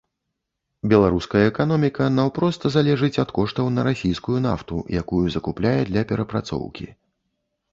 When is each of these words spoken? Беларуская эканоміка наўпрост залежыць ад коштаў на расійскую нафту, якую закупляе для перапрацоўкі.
Беларуская 0.91 1.41
эканоміка 1.51 2.07
наўпрост 2.13 2.65
залежыць 2.75 3.19
ад 3.25 3.29
коштаў 3.39 3.69
на 3.75 3.81
расійскую 3.89 4.39
нафту, 4.47 4.81
якую 5.03 5.23
закупляе 5.37 5.79
для 5.91 6.01
перапрацоўкі. 6.15 6.87